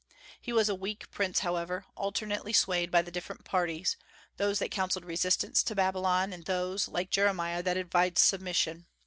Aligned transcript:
He 0.41 0.51
was 0.51 0.67
a 0.67 0.73
weak 0.73 1.11
prince, 1.11 1.41
however, 1.41 1.85
alternately 1.95 2.53
swayed 2.53 2.89
by 2.89 3.03
the 3.03 3.11
different 3.11 3.45
parties, 3.45 3.97
those 4.37 4.57
that 4.57 4.71
counselled 4.71 5.05
resistance 5.05 5.61
to 5.61 5.75
Babylon, 5.75 6.33
and 6.33 6.43
those, 6.45 6.87
like 6.87 7.11
Jeremiah, 7.11 7.61
that 7.61 7.77
advised 7.77 8.17
submission. 8.17 8.87